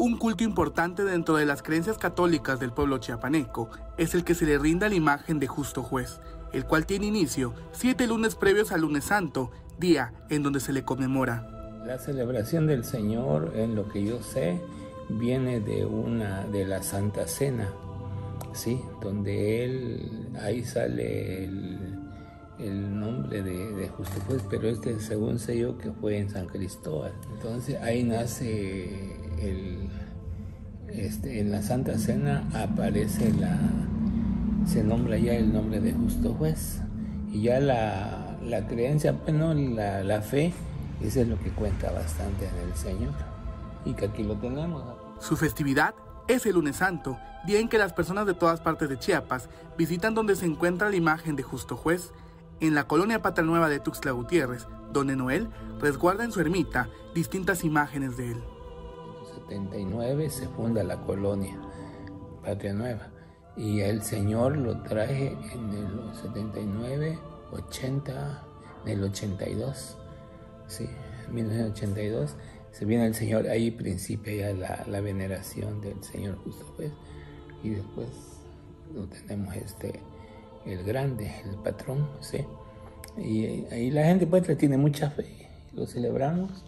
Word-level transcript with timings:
Un 0.00 0.16
culto 0.16 0.44
importante 0.44 1.04
dentro 1.04 1.36
de 1.36 1.44
las 1.44 1.62
creencias 1.62 1.98
católicas 1.98 2.58
del 2.58 2.72
pueblo 2.72 2.96
chiapaneco 2.96 3.68
es 3.98 4.14
el 4.14 4.24
que 4.24 4.34
se 4.34 4.46
le 4.46 4.58
rinda 4.58 4.88
la 4.88 4.94
imagen 4.94 5.38
de 5.38 5.46
justo 5.46 5.82
juez, 5.82 6.20
el 6.54 6.64
cual 6.64 6.86
tiene 6.86 7.04
inicio 7.04 7.52
siete 7.72 8.06
lunes 8.06 8.34
previos 8.34 8.72
al 8.72 8.80
lunes 8.80 9.04
santo, 9.04 9.50
día 9.78 10.14
en 10.30 10.42
donde 10.42 10.60
se 10.60 10.72
le 10.72 10.86
conmemora. 10.86 11.82
La 11.84 11.98
celebración 11.98 12.66
del 12.66 12.84
Señor, 12.84 13.52
en 13.54 13.74
lo 13.74 13.90
que 13.90 14.02
yo 14.02 14.22
sé, 14.22 14.58
viene 15.10 15.60
de 15.60 15.84
una 15.84 16.46
de 16.46 16.64
la 16.64 16.82
Santa 16.82 17.28
Cena, 17.28 17.68
sí, 18.54 18.80
donde 19.02 19.66
él 19.66 20.30
ahí 20.40 20.64
sale 20.64 21.44
el, 21.44 22.98
nombre 22.98 23.42
de, 23.42 23.86
justo 23.88 24.18
juez, 24.26 24.42
pero 24.48 24.66
este 24.66 24.98
según 24.98 25.38
sé 25.38 25.58
yo 25.58 25.76
que 25.76 25.92
fue 25.92 26.16
en 26.16 26.30
San 26.30 26.46
Cristóbal. 26.46 27.12
Entonces 27.34 27.76
ahí 27.82 28.02
nace 28.02 29.19
este, 30.88 31.40
en 31.40 31.50
la 31.50 31.62
Santa 31.62 31.98
Cena 31.98 32.48
aparece 32.54 33.32
la, 33.32 33.58
se 34.66 34.84
nombra 34.84 35.18
ya 35.18 35.34
el 35.34 35.52
nombre 35.52 35.80
de 35.80 35.92
justo 35.92 36.34
juez. 36.34 36.80
Y 37.32 37.42
ya 37.42 37.60
la, 37.60 38.36
la 38.44 38.66
creencia, 38.66 39.12
bueno, 39.12 39.54
la, 39.54 40.02
la 40.02 40.20
fe, 40.20 40.52
eso 41.00 41.20
es 41.20 41.28
lo 41.28 41.38
que 41.38 41.50
cuenta 41.50 41.92
bastante 41.92 42.46
en 42.46 42.68
el 42.68 42.76
Señor. 42.76 43.12
Y 43.84 43.94
que 43.94 44.06
aquí 44.06 44.22
lo 44.22 44.36
tenemos. 44.36 44.82
Su 45.20 45.36
festividad 45.36 45.94
es 46.26 46.44
el 46.46 46.54
lunes 46.54 46.76
santo, 46.76 47.18
día 47.46 47.60
en 47.60 47.68
que 47.68 47.78
las 47.78 47.92
personas 47.92 48.26
de 48.26 48.34
todas 48.34 48.60
partes 48.60 48.88
de 48.88 48.98
Chiapas 48.98 49.48
visitan 49.78 50.14
donde 50.14 50.36
se 50.36 50.46
encuentra 50.46 50.90
la 50.90 50.96
imagen 50.96 51.36
de 51.36 51.42
justo 51.42 51.76
juez, 51.76 52.12
en 52.60 52.74
la 52.74 52.86
colonia 52.86 53.22
Patria 53.22 53.46
Nueva 53.46 53.68
de 53.68 53.80
Tuxtla 53.80 54.12
Gutiérrez, 54.12 54.66
donde 54.92 55.16
Noel 55.16 55.48
resguarda 55.80 56.24
en 56.24 56.32
su 56.32 56.40
ermita 56.40 56.88
distintas 57.14 57.64
imágenes 57.64 58.16
de 58.16 58.32
él. 58.32 58.42
79 59.50 60.30
se 60.30 60.46
funda 60.46 60.84
la 60.84 60.96
colonia 61.00 61.58
Patria 62.44 62.72
Nueva 62.72 63.08
y 63.56 63.80
el 63.80 64.02
Señor 64.02 64.56
lo 64.56 64.80
trae 64.82 65.36
en 65.52 65.70
el 65.70 66.14
79, 66.14 67.18
80, 67.50 68.44
en 68.86 68.92
el 68.92 69.02
82, 69.02 69.96
sí, 70.68 70.88
1982 71.32 72.36
se 72.70 72.84
viene 72.84 73.06
el 73.06 73.14
Señor, 73.16 73.48
ahí 73.48 73.72
principia 73.72 74.52
ya 74.52 74.84
la, 74.86 75.00
veneración 75.00 75.80
del 75.80 76.00
Señor 76.04 76.36
justo 76.44 76.64
juez 76.76 76.92
y 77.64 77.70
después 77.70 78.08
lo 78.94 79.08
tenemos 79.08 79.56
este 79.56 79.98
el 80.64 80.84
grande, 80.84 81.32
el 81.44 81.56
patrón, 81.56 82.08
sí. 82.20 82.44
Y 83.16 83.64
ahí 83.72 83.90
la 83.90 84.04
gente 84.04 84.26
pues 84.26 84.56
tiene 84.56 84.76
mucha 84.76 85.10
fe, 85.10 85.48
lo 85.72 85.86
celebramos 85.86 86.64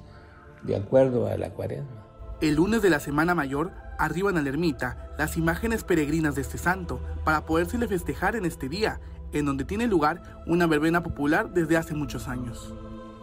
de 0.64 0.74
acuerdo 0.74 1.28
a 1.28 1.36
la 1.36 1.50
cuaresma. 1.50 2.11
El 2.42 2.56
lunes 2.56 2.82
de 2.82 2.90
la 2.90 2.98
Semana 2.98 3.36
Mayor 3.36 3.70
arriban 4.00 4.36
a 4.36 4.42
la 4.42 4.48
ermita 4.48 5.14
las 5.16 5.36
imágenes 5.36 5.84
peregrinas 5.84 6.34
de 6.34 6.40
este 6.40 6.58
santo 6.58 6.98
para 7.24 7.46
podérsele 7.46 7.86
festejar 7.86 8.34
en 8.34 8.44
este 8.44 8.68
día, 8.68 8.98
en 9.32 9.44
donde 9.44 9.64
tiene 9.64 9.86
lugar 9.86 10.42
una 10.48 10.66
verbena 10.66 11.04
popular 11.04 11.54
desde 11.54 11.76
hace 11.76 11.94
muchos 11.94 12.26
años. 12.26 12.74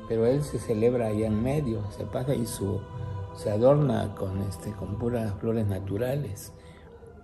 Pero 0.08 0.26
él 0.26 0.42
se 0.42 0.58
celebra 0.58 1.08
allá 1.08 1.28
en 1.28 1.44
medio, 1.44 1.84
se 1.92 2.06
pasa 2.06 2.34
y 2.34 2.46
su, 2.46 2.80
se 3.36 3.52
adorna 3.52 4.16
con, 4.16 4.40
este, 4.44 4.72
con 4.72 4.98
puras 4.98 5.34
flores 5.42 5.68
naturales, 5.68 6.54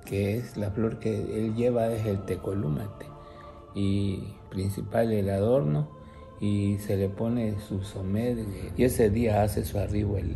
que 0.03 0.35
es 0.35 0.57
la 0.57 0.71
flor 0.71 0.99
que 0.99 1.15
él 1.15 1.55
lleva 1.55 1.87
es 1.87 2.05
el 2.05 2.25
tecolúmate 2.25 3.05
y 3.73 4.35
principal 4.49 5.13
el 5.13 5.29
adorno 5.29 5.87
y 6.41 6.77
se 6.79 6.97
le 6.97 7.07
pone 7.07 7.55
su 7.61 7.83
somed 7.83 8.39
y 8.75 8.83
ese 8.83 9.09
día 9.09 9.43
hace 9.43 9.63
su 9.63 9.79
arribo 9.79 10.17
el, 10.17 10.35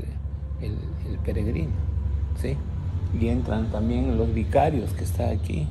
el, 0.62 1.20
peregrino, 1.26 1.72
¿sí? 2.42 2.56
Y 3.20 3.28
entran 3.28 3.72
también 3.72 4.18
los 4.18 4.34
vicarios 4.34 4.92
que 4.94 5.04
están 5.04 5.30
aquí, 5.30 5.68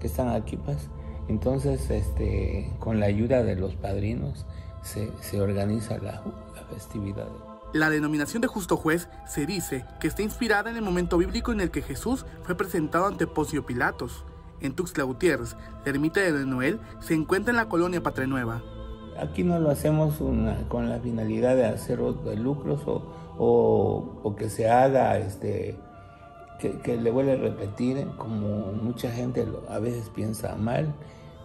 que 0.00 0.06
están 0.06 0.28
aquí, 0.28 0.56
pues. 0.56 0.88
Entonces, 1.28 1.90
este, 1.90 2.72
con 2.78 3.00
la 3.00 3.06
ayuda 3.06 3.42
de 3.42 3.56
los 3.56 3.74
padrinos, 3.74 4.46
se, 4.82 5.10
se 5.20 5.40
organiza 5.40 5.98
la, 5.98 6.22
la 6.54 6.62
festividad. 6.72 7.28
La 7.74 7.90
denominación 7.90 8.40
de 8.40 8.48
justo 8.48 8.78
juez 8.78 9.08
se 9.26 9.44
dice 9.44 9.84
que 10.00 10.08
está 10.08 10.22
inspirada 10.22 10.70
en 10.70 10.76
el 10.76 10.82
momento 10.82 11.18
bíblico 11.18 11.52
en 11.52 11.60
el 11.60 11.70
que 11.70 11.82
Jesús 11.82 12.24
fue 12.42 12.56
presentado 12.56 13.06
ante 13.06 13.26
Poncio 13.26 13.66
Pilatos. 13.66 14.24
En 14.60 14.74
Tuxtla 14.74 15.04
Gutiérrez, 15.04 15.54
la 15.84 15.90
ermita 15.90 16.20
de 16.20 16.46
Noel 16.46 16.80
se 17.00 17.14
encuentra 17.14 17.50
en 17.50 17.56
la 17.56 17.68
colonia 17.68 18.02
Patria 18.02 18.26
Nueva. 18.26 18.62
Aquí 19.20 19.42
no 19.42 19.58
lo 19.58 19.70
hacemos 19.70 20.14
con 20.68 20.88
la 20.88 21.00
finalidad 21.00 21.56
de 21.56 21.66
hacer 21.66 21.98
lucros 21.98 22.80
o, 23.38 24.34
que 24.36 24.48
se 24.48 24.70
haga, 24.70 25.18
este, 25.18 25.76
que, 26.58 26.96
le 26.96 27.10
vuelva 27.10 27.32
a 27.32 27.36
repetir, 27.36 28.06
como 28.16 28.72
mucha 28.72 29.10
gente 29.10 29.46
a 29.68 29.78
veces 29.80 30.10
piensa 30.10 30.54
mal, 30.54 30.94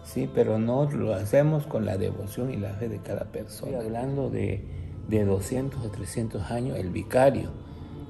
sí, 0.04 0.30
pero 0.32 0.58
no 0.58 0.88
lo 0.90 1.14
hacemos 1.14 1.66
con 1.66 1.84
la 1.84 1.96
devoción 1.96 2.52
y 2.52 2.56
la 2.56 2.74
fe 2.74 2.88
de 2.88 2.98
cada 2.98 3.24
persona. 3.24 3.78
hablando 3.78 4.30
de, 4.30 4.64
de 5.08 5.24
200 5.24 5.84
o 5.84 5.90
300 5.90 6.50
años, 6.50 6.78
el 6.78 6.90
vicario, 6.90 7.50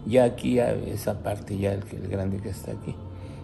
ya 0.07 0.25
aquí 0.25 0.59
esa 0.59 1.23
parte, 1.23 1.57
ya 1.57 1.73
el, 1.73 1.85
el 1.91 2.09
grande 2.09 2.39
que 2.39 2.51
está 2.51 2.73
aquí, 2.73 2.95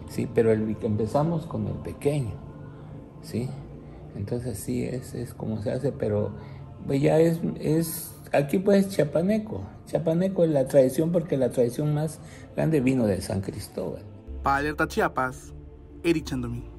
sí, 0.09 0.27
pero 0.31 0.51
el, 0.51 0.77
empezamos 0.83 1.47
con 1.47 1.67
el 1.67 1.75
pequeño, 1.75 2.33
sí, 3.23 3.49
entonces 4.15 4.57
sí, 4.57 4.83
es, 4.83 5.13
es 5.13 5.33
como 5.33 5.61
se 5.61 5.71
hace, 5.71 5.91
pero 5.91 6.31
pues 6.85 7.01
ya 7.01 7.19
es, 7.19 7.39
es 7.59 8.11
aquí 8.31 8.59
pues 8.59 8.89
chapaneco. 8.89 9.63
Chapaneco 9.85 10.43
es 10.43 10.51
la 10.51 10.67
tradición 10.67 11.11
porque 11.11 11.37
la 11.37 11.49
tradición 11.49 11.93
más 11.93 12.19
grande 12.55 12.81
vino 12.81 13.05
de 13.05 13.21
San 13.21 13.41
Cristóbal. 13.41 14.03
Para 14.43 14.57
Alerta 14.57 14.87
Chiapas, 14.87 15.53
Eri 16.03 16.21
Chandomí. 16.21 16.70